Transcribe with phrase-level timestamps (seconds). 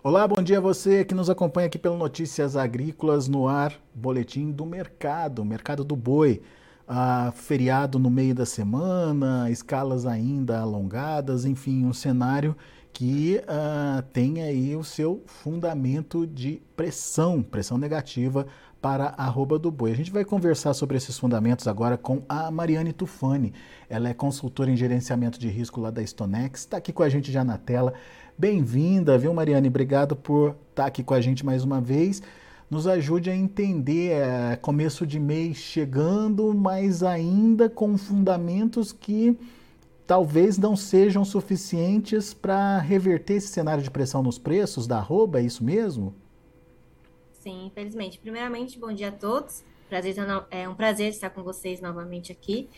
[0.00, 4.52] Olá, bom dia a você que nos acompanha aqui pelo Notícias Agrícolas no ar, boletim
[4.52, 6.40] do mercado, mercado do boi.
[6.86, 12.56] Ah, feriado no meio da semana, escalas ainda alongadas, enfim, um cenário
[12.92, 18.46] que ah, tem aí o seu fundamento de pressão, pressão negativa
[18.80, 19.90] para a arroba do boi.
[19.90, 23.52] A gente vai conversar sobre esses fundamentos agora com a Mariane Tufani.
[23.88, 27.32] Ela é consultora em gerenciamento de risco lá da Stonex, está aqui com a gente
[27.32, 27.94] já na tela.
[28.40, 29.66] Bem-vinda, viu, Mariane?
[29.66, 32.22] Obrigado por estar aqui com a gente mais uma vez.
[32.70, 39.36] Nos ajude a entender é, começo de mês chegando, mas ainda com fundamentos que
[40.06, 45.42] talvez não sejam suficientes para reverter esse cenário de pressão nos preços da arroba, é
[45.42, 46.14] isso mesmo?
[47.32, 48.20] Sim, infelizmente.
[48.20, 49.64] Primeiramente, bom dia a todos.
[49.88, 50.14] Prazer,
[50.52, 52.68] é um prazer estar com vocês novamente aqui.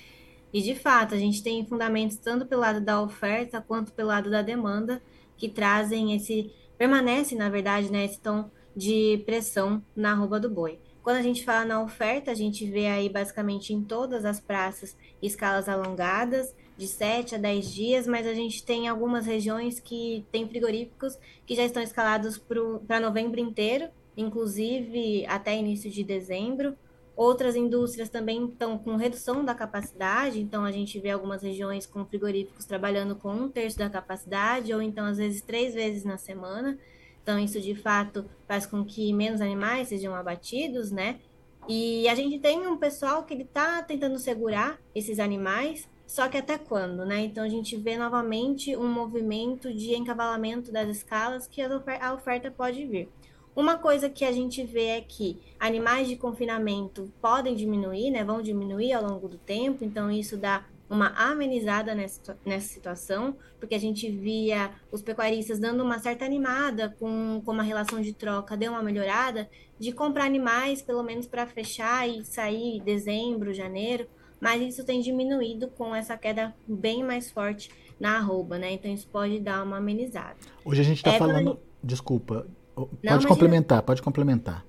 [0.55, 4.31] E de fato, a gente tem fundamentos tanto pelo lado da oferta quanto pelo lado
[4.31, 5.03] da demanda
[5.41, 10.79] que trazem esse, permanece, na verdade, né, esse tom de pressão na arroba do boi.
[11.03, 14.95] Quando a gente fala na oferta, a gente vê aí basicamente em todas as praças
[15.23, 20.49] escalas alongadas, de 7 a 10 dias, mas a gente tem algumas regiões que tem
[20.49, 22.39] frigoríficos que já estão escalados
[22.87, 26.77] para novembro inteiro, inclusive até início de dezembro.
[27.21, 32.03] Outras indústrias também estão com redução da capacidade, então a gente vê algumas regiões com
[32.03, 36.79] frigoríficos trabalhando com um terço da capacidade, ou então às vezes três vezes na semana.
[37.23, 41.21] Então, isso de fato faz com que menos animais sejam abatidos, né?
[41.69, 46.39] E a gente tem um pessoal que ele está tentando segurar esses animais, só que
[46.39, 47.21] até quando, né?
[47.21, 52.87] Então a gente vê novamente um movimento de encavalamento das escalas que a oferta pode
[52.87, 53.11] vir.
[53.55, 58.25] Uma coisa que a gente vê é que animais de confinamento podem diminuir, né?
[58.25, 63.77] Vão diminuir ao longo do tempo, então isso dá uma amenizada nessa, nessa situação, porque
[63.77, 68.57] a gente via os pecuaristas dando uma certa animada com, com uma relação de troca,
[68.57, 69.49] deu uma melhorada,
[69.79, 74.09] de comprar animais, pelo menos para fechar e sair em dezembro, janeiro,
[74.41, 78.73] mas isso tem diminuído com essa queda bem mais forte na arroba, né?
[78.73, 80.37] Então isso pode dar uma amenizada.
[80.65, 81.61] Hoje a gente está é, falando.
[81.83, 82.47] Desculpa,
[82.87, 84.65] pode complementar, pode complementar.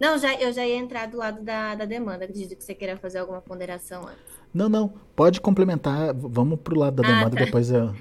[0.00, 2.24] Não, já, eu já ia entrar do lado da, da demanda.
[2.24, 4.40] Acredito que você queira fazer alguma ponderação antes.
[4.52, 4.94] Não, não.
[5.14, 6.14] Pode complementar.
[6.14, 7.44] Vamos para o lado da ah, demanda, tá.
[7.44, 7.94] depois eu.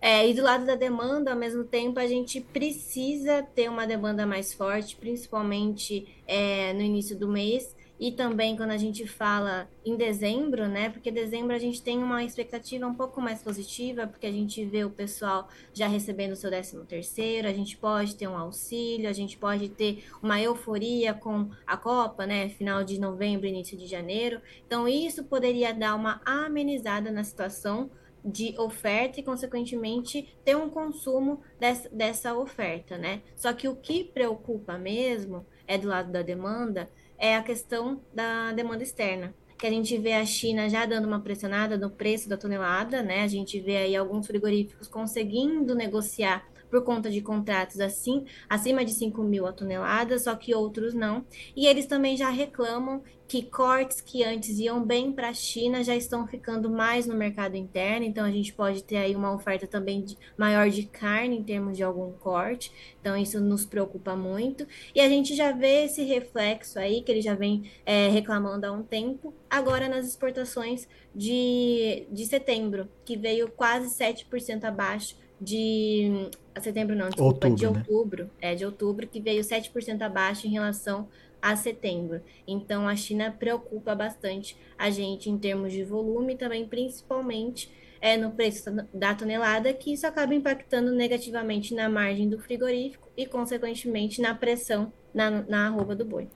[0.00, 4.24] É, e do lado da demanda, ao mesmo tempo, a gente precisa ter uma demanda
[4.24, 9.96] mais forte, principalmente é, no início do mês, e também quando a gente fala em
[9.96, 10.88] dezembro, né?
[10.90, 14.84] Porque dezembro a gente tem uma expectativa um pouco mais positiva, porque a gente vê
[14.84, 19.12] o pessoal já recebendo o seu 13 terceiro, a gente pode ter um auxílio, a
[19.12, 22.48] gente pode ter uma euforia com a Copa, né?
[22.50, 24.40] Final de novembro, início de janeiro.
[24.66, 27.90] Então isso poderia dar uma amenizada na situação
[28.24, 33.22] de oferta e, consequentemente, ter um consumo dessa, dessa oferta, né?
[33.36, 38.52] Só que o que preocupa mesmo é do lado da demanda é a questão da
[38.52, 39.34] demanda externa.
[39.58, 43.22] Que a gente vê a China já dando uma pressionada no preço da tonelada, né?
[43.22, 48.92] A gente vê aí alguns frigoríficos conseguindo negociar por conta de contratos assim, acima de
[48.92, 51.24] 5 mil a tonelada, só que outros não.
[51.56, 55.94] E eles também já reclamam que cortes que antes iam bem para a China já
[55.94, 60.02] estão ficando mais no mercado interno, então a gente pode ter aí uma oferta também
[60.02, 64.66] de, maior de carne em termos de algum corte, então isso nos preocupa muito.
[64.94, 68.72] E a gente já vê esse reflexo aí, que ele já vem é, reclamando há
[68.72, 76.30] um tempo, agora nas exportações de, de setembro, que veio quase 7% abaixo de
[76.60, 77.78] setembro não, desculpa, outubro, de né?
[77.78, 78.30] outubro, né?
[78.40, 81.08] é de outubro que veio 7% abaixo em relação
[81.40, 82.20] a setembro.
[82.46, 87.70] Então a China preocupa bastante a gente em termos de volume também, principalmente
[88.00, 93.26] é, no preço da tonelada, que isso acaba impactando negativamente na margem do frigorífico e,
[93.26, 96.28] consequentemente, na pressão na, na arroba do boi.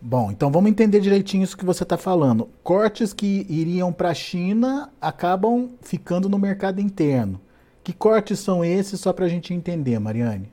[0.00, 2.48] Bom, então vamos entender direitinho isso que você está falando.
[2.62, 7.40] Cortes que iriam para a China acabam ficando no mercado interno.
[7.88, 10.52] Que cortes são esses, só para a gente entender, Mariane?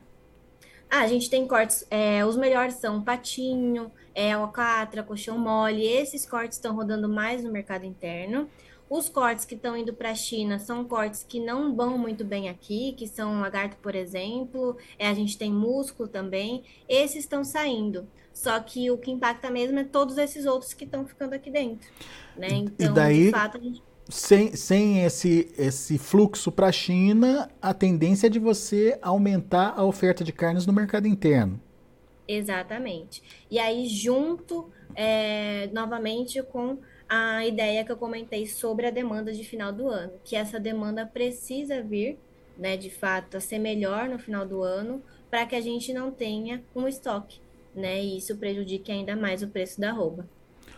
[0.90, 6.26] Ah, a gente tem cortes, é, os melhores são patinho, é, alcatra, colchão mole, esses
[6.26, 8.48] cortes estão rodando mais no mercado interno.
[8.90, 12.48] Os cortes que estão indo para a China são cortes que não vão muito bem
[12.48, 18.08] aqui, que são lagarto, por exemplo, é, a gente tem músculo também, esses estão saindo.
[18.32, 21.86] Só que o que impacta mesmo é todos esses outros que estão ficando aqui dentro.
[22.38, 22.48] Né?
[22.50, 27.50] Então, e daí, de fato, a gente sem, sem esse, esse fluxo para a China,
[27.62, 31.60] a tendência é de você aumentar a oferta de carnes no mercado interno.
[32.28, 33.22] Exatamente.
[33.50, 39.44] E aí, junto é, novamente com a ideia que eu comentei sobre a demanda de
[39.44, 42.18] final do ano, que essa demanda precisa vir
[42.58, 46.12] né, de fato, a ser melhor no final do ano, para que a gente não
[46.12, 47.40] tenha um estoque,
[47.74, 48.02] né?
[48.02, 50.28] E isso prejudique ainda mais o preço da roupa.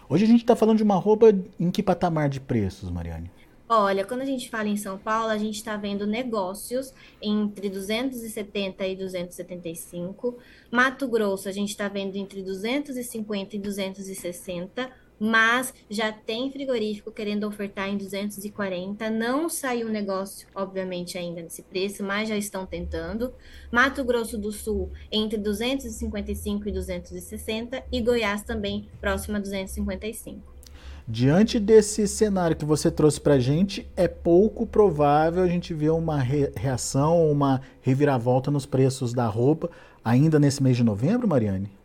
[0.10, 3.30] Hoje a gente está falando de uma roupa em que patamar de preços, Mariane?
[3.68, 8.88] Olha, quando a gente fala em São Paulo, a gente está vendo negócios entre 270
[8.88, 10.38] e 275.
[10.72, 14.90] Mato Grosso, a gente está vendo entre 250 e 260
[15.20, 19.10] mas já tem frigorífico querendo ofertar em 240.
[19.10, 23.34] Não saiu negócio, obviamente, ainda nesse preço, mas já estão tentando.
[23.72, 30.58] Mato Grosso do Sul entre 255 e 260 e Goiás também próximo a 255.
[31.10, 35.92] Diante desse cenário que você trouxe para a gente, é pouco provável a gente ver
[35.92, 39.70] uma reação, uma reviravolta nos preços da roupa
[40.04, 41.77] ainda nesse mês de novembro, Mariane?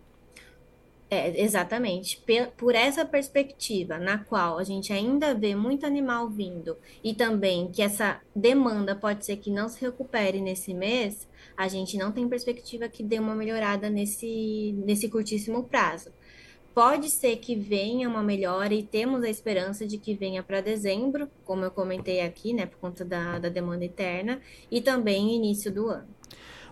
[1.14, 2.24] É, exatamente.
[2.56, 7.82] Por essa perspectiva, na qual a gente ainda vê muito animal vindo e também que
[7.82, 12.88] essa demanda pode ser que não se recupere nesse mês, a gente não tem perspectiva
[12.88, 16.10] que dê uma melhorada nesse, nesse curtíssimo prazo.
[16.74, 21.28] Pode ser que venha uma melhora e temos a esperança de que venha para dezembro,
[21.44, 25.90] como eu comentei aqui, né, por conta da, da demanda interna, e também início do
[25.90, 26.08] ano.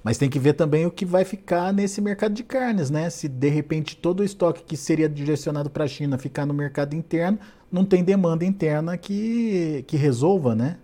[0.03, 3.11] Mas tem que ver também o que vai ficar nesse mercado de carnes, né?
[3.11, 6.95] Se de repente todo o estoque que seria direcionado para a China ficar no mercado
[6.95, 7.39] interno,
[7.71, 10.79] não tem demanda interna que, que resolva, né?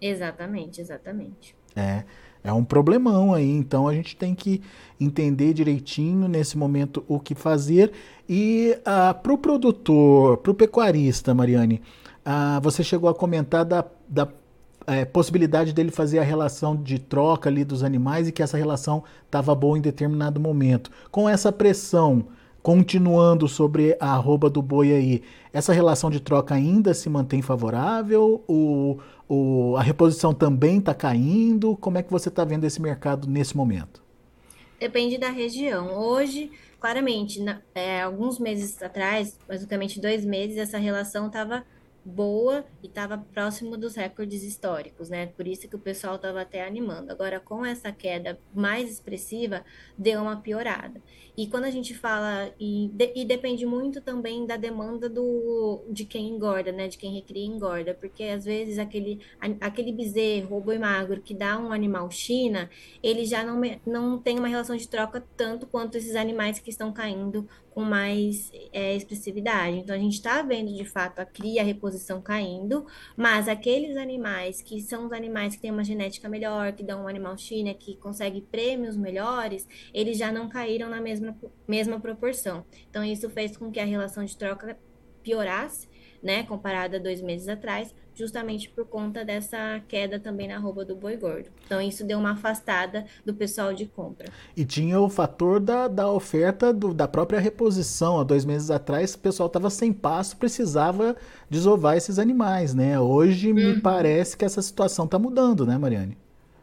[0.00, 1.54] Exatamente, exatamente.
[1.74, 2.04] É,
[2.42, 3.50] é um problemão aí.
[3.50, 4.62] Então a gente tem que
[4.98, 7.92] entender direitinho nesse momento o que fazer.
[8.28, 11.82] E ah, para o produtor, para o pecuarista, Mariane,
[12.24, 14.28] uh, você chegou a comentar da, da
[14.86, 19.02] é, possibilidade dele fazer a relação de troca ali dos animais e que essa relação
[19.24, 20.90] estava boa em determinado momento.
[21.10, 22.26] Com essa pressão
[22.62, 25.22] continuando sobre a arroba do boi aí,
[25.52, 28.42] essa relação de troca ainda se mantém favorável?
[28.48, 28.98] O,
[29.28, 31.76] o, a reposição também está caindo?
[31.76, 34.02] Como é que você está vendo esse mercado nesse momento?
[34.80, 35.96] Depende da região.
[35.96, 36.50] Hoje,
[36.80, 41.64] claramente, na, é, alguns meses atrás, basicamente dois meses, essa relação estava
[42.06, 45.26] boa e estava próximo dos recordes históricos, né?
[45.26, 47.10] Por isso que o pessoal estava até animando.
[47.10, 49.64] Agora, com essa queda mais expressiva,
[49.98, 51.02] deu uma piorada.
[51.36, 56.04] E quando a gente fala, e, de, e depende muito também da demanda do, de
[56.04, 56.86] quem engorda, né?
[56.86, 59.20] De quem recria e engorda, porque às vezes aquele,
[59.60, 62.70] aquele bezerro boi magro que dá um animal China,
[63.02, 66.92] ele já não, não tem uma relação de troca tanto quanto esses animais que estão
[66.92, 69.76] caindo com mais é, expressividade.
[69.76, 74.62] Então, a gente está vendo de fato a cria, a reposição caindo, mas aqueles animais
[74.62, 77.94] que são os animais que têm uma genética melhor, que dão um animal China, que
[77.96, 81.36] consegue prêmios melhores, eles já não caíram na mesma,
[81.68, 82.64] mesma proporção.
[82.88, 84.78] Então, isso fez com que a relação de troca
[85.22, 85.86] piorasse,
[86.22, 90.96] né, comparada a dois meses atrás, justamente por conta dessa queda também na roupa do
[90.96, 91.50] boi gordo.
[91.66, 94.28] Então, isso deu uma afastada do pessoal de compra.
[94.56, 98.18] E tinha o fator da, da oferta do, da própria reposição.
[98.18, 101.14] Há dois meses atrás, o pessoal estava sem passo, precisava
[101.50, 102.98] desovar esses animais, né?
[102.98, 103.54] Hoje, uhum.
[103.54, 106.16] me parece que essa situação está mudando, né, Mariane?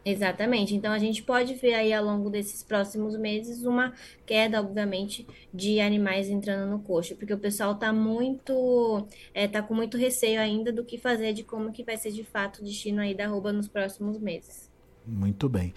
[0.04, 0.74] Exatamente.
[0.74, 3.92] Então a gente pode ver aí ao longo desses próximos meses uma
[4.26, 9.74] queda, obviamente, de animais entrando no coxo, porque o pessoal está muito, é, tá com
[9.74, 13.00] muito receio ainda do que fazer, de como que vai ser de fato o destino
[13.00, 14.70] aí da arroba nos próximos meses.
[15.06, 15.72] Muito bem.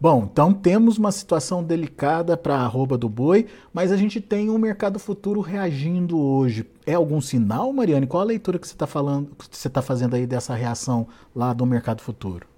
[0.00, 4.50] Bom, então temos uma situação delicada para a arroba do boi, mas a gente tem
[4.50, 6.66] um mercado futuro reagindo hoje.
[6.84, 8.08] É algum sinal, Mariane?
[8.08, 11.52] Qual a leitura que você está falando, que você está fazendo aí dessa reação lá
[11.52, 12.51] do mercado futuro?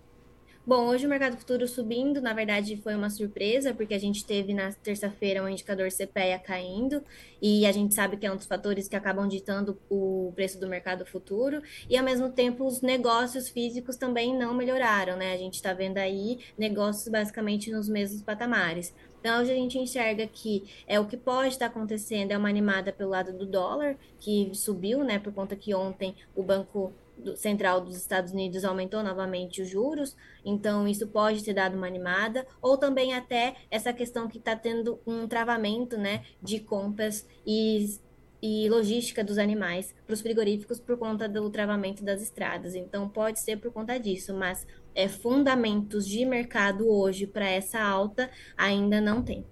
[0.66, 4.54] Bom, hoje o mercado futuro subindo, na verdade foi uma surpresa, porque a gente teve
[4.54, 7.04] na terça-feira um indicador CPEA caindo,
[7.40, 10.66] e a gente sabe que é um dos fatores que acabam ditando o preço do
[10.66, 15.34] mercado futuro, e ao mesmo tempo os negócios físicos também não melhoraram, né?
[15.34, 18.94] A gente está vendo aí negócios basicamente nos mesmos patamares.
[19.20, 22.90] Então, hoje a gente enxerga que é o que pode estar acontecendo é uma animada
[22.90, 26.90] pelo lado do dólar, que subiu, né, por conta que ontem o Banco
[27.36, 32.46] Central dos Estados Unidos aumentou novamente os juros, então isso pode ter dado uma animada,
[32.60, 37.98] ou também até essa questão que está tendo um travamento né, de compras e,
[38.42, 42.74] e logística dos animais para os frigoríficos por conta do travamento das estradas.
[42.74, 48.30] Então pode ser por conta disso, mas é, fundamentos de mercado hoje para essa alta
[48.56, 49.44] ainda não tem.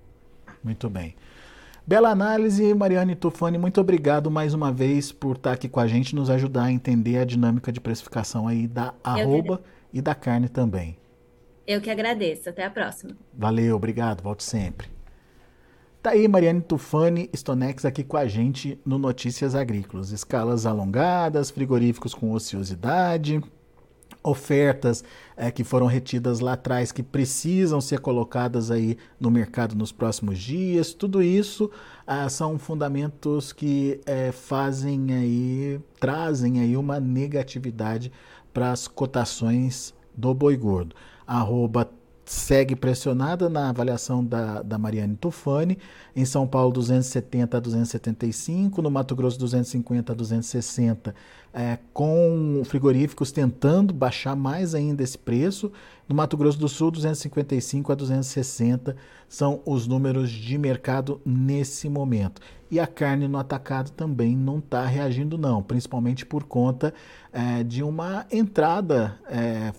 [0.62, 1.16] Muito bem.
[1.84, 6.14] Bela análise, Mariane Tufani, muito obrigado mais uma vez por estar aqui com a gente,
[6.14, 9.60] nos ajudar a entender a dinâmica de precificação aí da arroba
[9.92, 10.96] e da carne também.
[11.66, 13.16] Eu que agradeço, até a próxima.
[13.34, 14.86] Valeu, obrigado, volte sempre.
[16.00, 20.12] Tá aí Mariane Tufani, Stonex aqui com a gente no Notícias Agrícolas.
[20.12, 23.40] Escalas alongadas, frigoríficos com ociosidade,
[24.22, 25.02] ofertas
[25.36, 30.38] é, que foram retidas lá atrás que precisam ser colocadas aí no mercado nos próximos
[30.38, 30.94] dias.
[30.94, 31.70] Tudo isso
[32.06, 38.12] ah, são fundamentos que é, fazem aí, trazem aí uma negatividade
[38.52, 40.94] para as cotações do boi gordo.
[41.26, 41.90] Arroba
[42.24, 45.78] segue pressionada na avaliação da, da Mariane Tufani.
[46.14, 48.80] Em São Paulo, 270 a 275.
[48.80, 51.14] No Mato Grosso, 250 a 260.
[51.54, 55.70] É, com frigoríficos tentando baixar mais ainda esse preço.
[56.08, 58.96] No Mato Grosso do Sul, 255 a 260
[59.28, 62.40] são os números de mercado nesse momento.
[62.70, 66.94] E a carne no atacado também não está reagindo, não, principalmente por conta
[67.32, 69.18] é, de uma entrada.
[69.28, 69.72] É,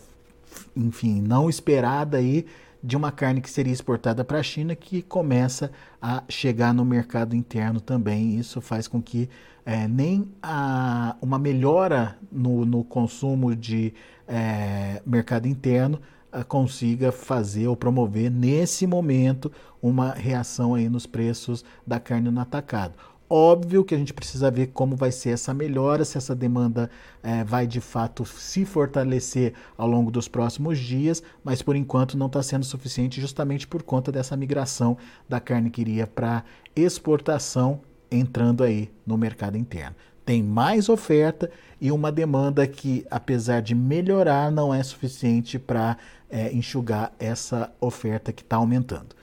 [0.76, 2.46] enfim, não esperada aí
[2.84, 7.36] de uma carne que seria exportada para a China que começa a chegar no mercado
[7.36, 8.38] interno também.
[8.38, 9.30] Isso faz com que
[9.66, 13.94] é, nem a, uma melhora no, no consumo de
[14.28, 19.50] é, mercado interno a, consiga fazer ou promover nesse momento
[19.82, 22.96] uma reação aí nos preços da carne no atacado.
[23.30, 26.90] Óbvio que a gente precisa ver como vai ser essa melhora, se essa demanda
[27.24, 32.28] é, vai de fato se fortalecer ao longo dos próximos dias, mas por enquanto não
[32.28, 36.44] está sendo suficiente, justamente por conta dessa migração da carne que iria para
[36.76, 39.96] exportação entrando aí no mercado interno.
[40.26, 41.50] Tem mais oferta
[41.82, 45.98] e uma demanda que, apesar de melhorar, não é suficiente para
[46.30, 49.16] é, enxugar essa oferta que está aumentando.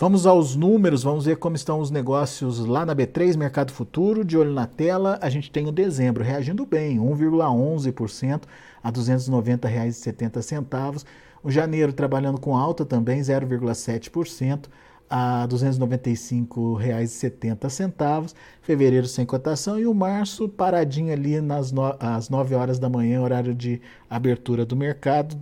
[0.00, 4.38] Vamos aos números, vamos ver como estão os negócios lá na B3, Mercado Futuro, de
[4.38, 5.18] olho na tela.
[5.20, 8.44] A gente tem o dezembro reagindo bem, 1,11%
[8.82, 11.04] a R$ 290,70.
[11.44, 14.68] O janeiro trabalhando com alta também, 0,7%
[15.10, 18.34] a R$ 295,70.
[18.62, 23.20] Fevereiro sem cotação e o março paradinho ali nas no, às 9 horas da manhã,
[23.20, 25.40] horário de abertura do mercado, R$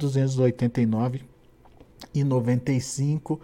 [2.12, 3.38] 289,95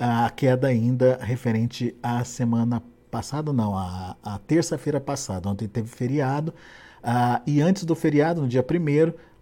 [0.00, 5.46] a queda ainda referente à semana passada, não, a, a terça-feira passada.
[5.46, 6.54] Ontem teve feriado.
[7.02, 8.64] Uh, e antes do feriado, no dia 1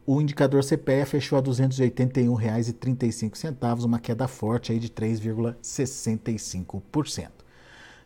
[0.04, 7.28] o indicador CPE fechou a R$ 281,35, uma queda forte aí de 3,65%.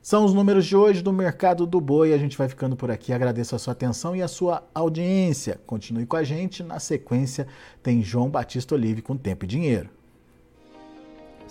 [0.03, 2.13] São os números de hoje do mercado do boi.
[2.13, 3.13] A gente vai ficando por aqui.
[3.13, 5.61] Agradeço a sua atenção e a sua audiência.
[5.65, 6.65] Continue com a gente.
[6.65, 7.47] Na sequência,
[7.83, 10.02] tem João Batista Olive com Tempo e Dinheiro